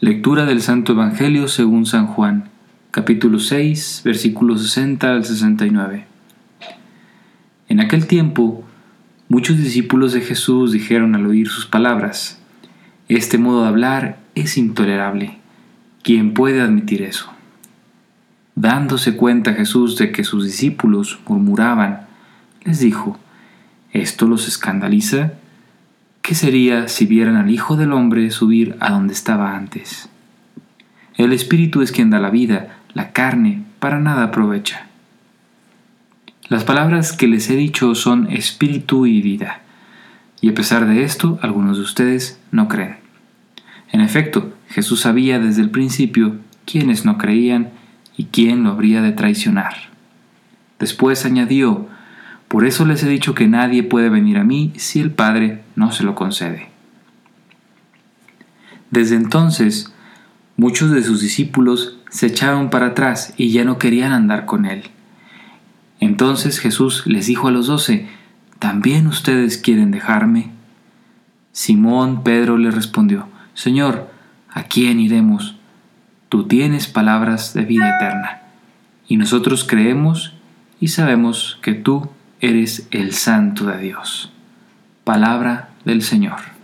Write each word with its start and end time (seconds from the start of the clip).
Lectura 0.00 0.44
del 0.44 0.60
Santo 0.60 0.92
Evangelio 0.92 1.48
según 1.48 1.86
San 1.86 2.06
Juan, 2.06 2.50
capítulo 2.90 3.38
6, 3.38 4.02
versículos 4.04 4.62
60 4.62 5.10
al 5.10 5.24
69. 5.24 6.04
En 7.70 7.80
aquel 7.80 8.06
tiempo, 8.06 8.62
muchos 9.30 9.56
discípulos 9.56 10.12
de 10.12 10.20
Jesús 10.20 10.72
dijeron 10.72 11.14
al 11.14 11.24
oír 11.24 11.48
sus 11.48 11.64
palabras, 11.64 12.38
Este 13.08 13.38
modo 13.38 13.62
de 13.62 13.68
hablar 13.68 14.18
es 14.34 14.58
intolerable. 14.58 15.38
¿Quién 16.02 16.34
puede 16.34 16.60
admitir 16.60 17.00
eso? 17.00 17.32
Dándose 18.54 19.16
cuenta 19.16 19.54
Jesús 19.54 19.96
de 19.96 20.12
que 20.12 20.24
sus 20.24 20.44
discípulos 20.44 21.20
murmuraban, 21.26 22.06
les 22.66 22.80
dijo, 22.80 23.18
¿esto 23.92 24.26
los 24.26 24.46
escandaliza? 24.46 25.32
¿Qué 26.26 26.34
sería 26.34 26.88
si 26.88 27.06
vieran 27.06 27.36
al 27.36 27.52
Hijo 27.52 27.76
del 27.76 27.92
Hombre 27.92 28.32
subir 28.32 28.74
a 28.80 28.90
donde 28.90 29.12
estaba 29.12 29.56
antes? 29.56 30.08
El 31.16 31.32
Espíritu 31.32 31.82
es 31.82 31.92
quien 31.92 32.10
da 32.10 32.18
la 32.18 32.30
vida, 32.30 32.78
la 32.94 33.12
carne 33.12 33.62
para 33.78 34.00
nada 34.00 34.24
aprovecha. 34.24 34.88
Las 36.48 36.64
palabras 36.64 37.12
que 37.12 37.28
les 37.28 37.48
he 37.48 37.54
dicho 37.54 37.94
son 37.94 38.28
espíritu 38.32 39.06
y 39.06 39.22
vida, 39.22 39.60
y 40.40 40.48
a 40.48 40.54
pesar 40.54 40.88
de 40.88 41.04
esto, 41.04 41.38
algunos 41.42 41.76
de 41.76 41.84
ustedes 41.84 42.40
no 42.50 42.66
creen. 42.66 42.96
En 43.92 44.00
efecto, 44.00 44.52
Jesús 44.68 45.02
sabía 45.02 45.38
desde 45.38 45.62
el 45.62 45.70
principio 45.70 46.38
quiénes 46.64 47.04
no 47.04 47.18
creían 47.18 47.70
y 48.16 48.24
quién 48.24 48.64
lo 48.64 48.70
habría 48.70 49.00
de 49.00 49.12
traicionar. 49.12 49.74
Después 50.80 51.24
añadió, 51.24 51.86
por 52.48 52.64
eso 52.64 52.84
les 52.84 53.02
he 53.02 53.08
dicho 53.08 53.34
que 53.34 53.48
nadie 53.48 53.82
puede 53.82 54.08
venir 54.08 54.38
a 54.38 54.44
mí 54.44 54.72
si 54.76 55.00
el 55.00 55.10
Padre 55.10 55.62
no 55.74 55.90
se 55.92 56.04
lo 56.04 56.14
concede. 56.14 56.68
Desde 58.90 59.16
entonces, 59.16 59.92
muchos 60.56 60.90
de 60.92 61.02
sus 61.02 61.20
discípulos 61.20 61.98
se 62.08 62.26
echaron 62.26 62.70
para 62.70 62.86
atrás 62.88 63.34
y 63.36 63.50
ya 63.50 63.64
no 63.64 63.78
querían 63.78 64.12
andar 64.12 64.46
con 64.46 64.64
él. 64.64 64.84
Entonces 65.98 66.60
Jesús 66.60 67.02
les 67.06 67.26
dijo 67.26 67.48
a 67.48 67.50
los 67.50 67.66
doce, 67.66 68.08
¿también 68.58 69.06
ustedes 69.06 69.58
quieren 69.58 69.90
dejarme? 69.90 70.50
Simón 71.52 72.22
Pedro 72.22 72.58
le 72.58 72.70
respondió, 72.70 73.28
Señor, 73.54 74.10
¿a 74.50 74.64
quién 74.64 75.00
iremos? 75.00 75.56
Tú 76.28 76.46
tienes 76.46 76.86
palabras 76.86 77.54
de 77.54 77.64
vida 77.64 77.96
eterna, 77.96 78.42
y 79.08 79.16
nosotros 79.16 79.64
creemos 79.64 80.34
y 80.80 80.88
sabemos 80.88 81.58
que 81.62 81.72
tú 81.74 82.10
eres 82.48 82.86
el 82.90 83.12
Santo 83.12 83.66
de 83.66 83.78
Dios. 83.78 84.32
Palabra 85.04 85.70
del 85.84 86.02
Señor. 86.02 86.55